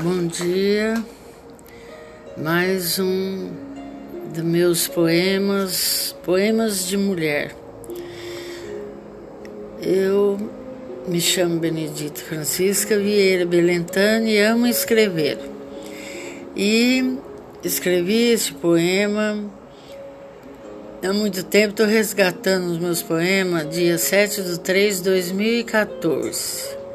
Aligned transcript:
Bom 0.00 0.28
dia, 0.28 0.94
mais 2.36 3.00
um 3.00 3.50
dos 4.32 4.44
meus 4.44 4.86
poemas, 4.86 6.14
poemas 6.22 6.86
de 6.86 6.96
mulher. 6.96 7.52
Eu 9.82 10.38
me 11.08 11.20
chamo 11.20 11.58
Benedita 11.58 12.20
Francisca 12.20 12.96
Vieira 12.96 13.44
Belentani 13.44 14.34
e 14.34 14.38
amo 14.38 14.68
escrever. 14.68 15.36
E 16.54 17.18
escrevi 17.64 18.30
esse 18.30 18.52
poema 18.52 19.50
há 21.02 21.12
muito 21.12 21.42
tempo, 21.42 21.70
estou 21.70 21.86
resgatando 21.86 22.70
os 22.70 22.78
meus 22.78 23.02
poemas, 23.02 23.68
dia 23.68 23.98
7 23.98 24.42
de 24.42 24.60
3 24.60 24.98
de 24.98 25.02
2014 25.02 26.87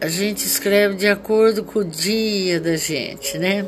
a 0.00 0.06
gente 0.06 0.46
escreve 0.46 0.94
de 0.94 1.08
acordo 1.08 1.64
com 1.64 1.80
o 1.80 1.84
dia 1.84 2.60
da 2.60 2.76
gente, 2.76 3.36
né? 3.36 3.66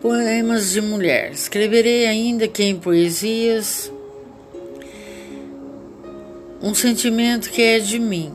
Poemas 0.00 0.72
de 0.72 0.80
mulher. 0.80 1.32
Escreverei 1.32 2.06
ainda 2.06 2.48
que 2.48 2.62
em 2.62 2.76
poesias 2.76 3.92
um 6.62 6.72
sentimento 6.72 7.50
que 7.50 7.60
é 7.60 7.78
de 7.78 7.98
mim. 7.98 8.34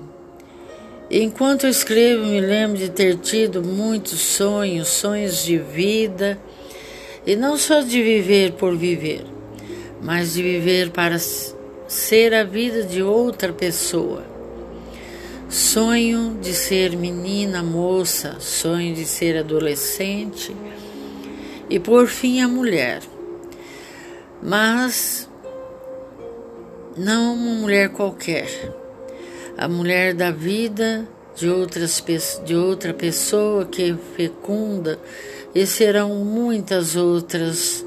Enquanto 1.09 1.65
eu 1.65 1.69
escrevo, 1.69 2.25
me 2.25 2.39
lembro 2.39 2.77
de 2.77 2.89
ter 2.89 3.17
tido 3.17 3.63
muitos 3.63 4.19
sonhos, 4.19 4.87
sonhos 4.87 5.43
de 5.43 5.57
vida, 5.57 6.39
e 7.25 7.35
não 7.35 7.57
só 7.57 7.81
de 7.81 8.01
viver 8.01 8.53
por 8.53 8.77
viver, 8.77 9.25
mas 10.01 10.33
de 10.33 10.43
viver 10.43 10.91
para 10.91 11.17
ser 11.87 12.33
a 12.33 12.43
vida 12.43 12.83
de 12.83 13.01
outra 13.01 13.51
pessoa 13.51 14.32
Sonho 15.53 16.39
de 16.41 16.51
ser 16.51 16.97
menina, 16.97 17.61
moça, 17.61 18.37
sonho 18.39 18.95
de 18.95 19.05
ser 19.05 19.37
adolescente 19.37 20.51
e 21.69 21.79
por 21.79 22.07
fim 22.07 22.41
a 22.41 22.47
mulher. 22.47 23.03
Mas 24.41 25.29
não 26.97 27.35
uma 27.35 27.53
mulher 27.53 27.89
qualquer, 27.89 28.49
a 29.55 29.67
mulher 29.67 30.15
da 30.15 30.31
vida 30.31 31.07
de, 31.35 31.47
outras, 31.47 32.03
de 32.43 32.55
outra 32.55 32.91
pessoa 32.91 33.63
que 33.63 33.95
fecunda 34.17 34.97
e 35.53 35.67
serão 35.67 36.15
muitas 36.15 36.95
outras 36.95 37.85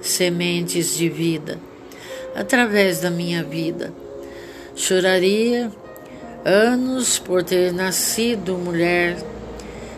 sementes 0.00 0.96
de 0.96 1.08
vida 1.08 1.58
através 2.36 3.00
da 3.00 3.10
minha 3.10 3.42
vida. 3.42 3.92
Choraria 4.76 5.72
anos 6.44 7.18
por 7.18 7.42
ter 7.42 7.72
nascido 7.72 8.56
mulher, 8.56 9.16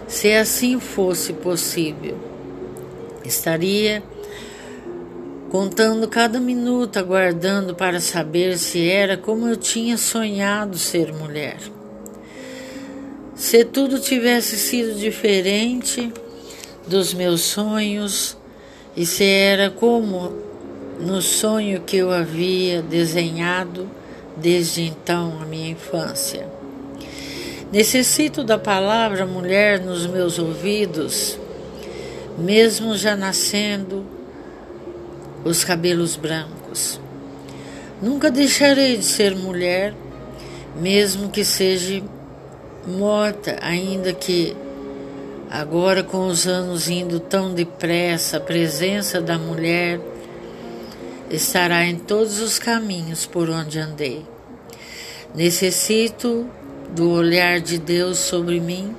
se 0.06 0.32
assim 0.32 0.80
fosse 0.80 1.32
possível. 1.32 2.16
Estaria 3.24 4.02
contando 5.50 6.06
cada 6.06 6.38
minuto, 6.38 6.98
aguardando 6.98 7.74
para 7.74 8.00
saber 8.00 8.56
se 8.56 8.88
era 8.88 9.16
como 9.16 9.48
eu 9.48 9.56
tinha 9.56 9.96
sonhado 9.96 10.78
ser 10.78 11.12
mulher. 11.12 11.58
Se 13.34 13.64
tudo 13.64 13.98
tivesse 13.98 14.56
sido 14.56 14.94
diferente 14.94 16.12
dos 16.86 17.14
meus 17.14 17.40
sonhos, 17.40 18.36
e 18.96 19.06
se 19.06 19.24
era 19.24 19.70
como 19.70 20.32
no 21.00 21.22
sonho 21.22 21.80
que 21.80 21.96
eu 21.96 22.10
havia 22.10 22.82
desenhado, 22.82 23.88
desde 24.36 24.82
então 24.82 25.38
a 25.40 25.44
minha 25.44 25.70
infância. 25.70 26.48
Necessito 27.72 28.42
da 28.42 28.58
palavra 28.58 29.24
mulher 29.24 29.80
nos 29.80 30.06
meus 30.06 30.38
ouvidos, 30.38 31.38
mesmo 32.36 32.96
já 32.96 33.14
nascendo 33.14 34.04
os 35.44 35.62
cabelos 35.62 36.16
brancos. 36.16 37.00
Nunca 38.02 38.30
deixarei 38.30 38.96
de 38.96 39.04
ser 39.04 39.36
mulher, 39.36 39.94
mesmo 40.80 41.28
que 41.28 41.44
seja 41.44 42.02
morta, 42.86 43.56
ainda 43.60 44.12
que 44.12 44.56
agora 45.50 46.02
com 46.02 46.26
os 46.26 46.46
anos 46.46 46.88
indo 46.88 47.20
tão 47.20 47.52
depressa, 47.52 48.38
a 48.38 48.40
presença 48.40 49.20
da 49.20 49.38
mulher 49.38 50.00
estará 51.30 51.84
em 51.86 51.96
todos 51.96 52.40
os 52.40 52.58
caminhos 52.58 53.24
por 53.24 53.48
onde 53.48 53.78
andei. 53.78 54.26
Necessito 55.34 56.48
do 56.94 57.08
olhar 57.10 57.60
de 57.60 57.78
Deus 57.78 58.18
sobre 58.18 58.58
mim 58.58 58.94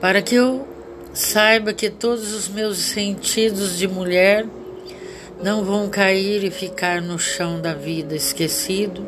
para 0.00 0.22
que 0.22 0.36
eu 0.36 0.66
saiba 1.12 1.74
que 1.74 1.90
todos 1.90 2.32
os 2.32 2.48
meus 2.48 2.78
sentidos 2.78 3.76
de 3.76 3.88
mulher 3.88 4.46
não 5.42 5.64
vão 5.64 5.88
cair 5.88 6.44
e 6.44 6.50
ficar 6.50 7.02
no 7.02 7.18
chão 7.18 7.60
da 7.60 7.74
vida 7.74 8.14
esquecido. 8.14 9.06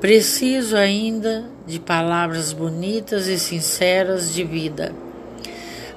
Preciso 0.00 0.76
ainda 0.76 1.44
de 1.66 1.78
palavras 1.78 2.52
bonitas 2.52 3.26
e 3.26 3.38
sinceras 3.38 4.32
de 4.32 4.44
vida, 4.44 4.94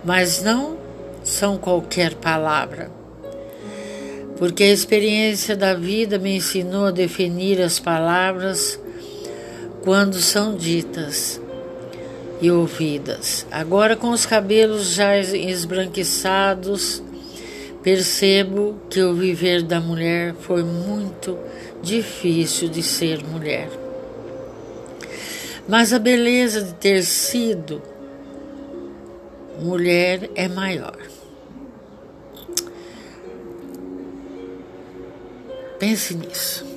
mas 0.04 0.44
não 0.44 0.78
são 1.24 1.58
qualquer 1.58 2.14
palavra 2.16 2.97
porque 4.38 4.64
a 4.64 4.72
experiência 4.72 5.56
da 5.56 5.74
vida 5.74 6.20
me 6.20 6.36
ensinou 6.36 6.86
a 6.86 6.92
definir 6.92 7.62
as 7.62 7.80
palavras 7.80 8.80
quando 9.84 10.18
são 10.18 10.56
ditas 10.56 11.42
e 12.40 12.52
ouvidas. 12.52 13.48
Agora, 13.50 13.96
com 13.96 14.12
os 14.12 14.26
cabelos 14.26 14.92
já 14.92 15.18
esbranquiçados, 15.18 17.02
percebo 17.82 18.80
que 18.90 19.02
o 19.02 19.16
viver 19.16 19.64
da 19.64 19.80
mulher 19.80 20.36
foi 20.42 20.64
muito 20.64 21.38
difícil 21.82 22.70
de 22.70 22.84
ser 22.84 23.24
mulher. 23.24 23.70
Mas 25.68 25.92
a 25.92 26.00
beleza 26.00 26.62
de 26.62 26.74
ter 26.76 27.04
sido 27.04 27.82
mulher 29.60 30.30
é 30.36 30.48
maior. 30.48 31.17
Pense 35.80 36.14
nisso. 36.16 36.77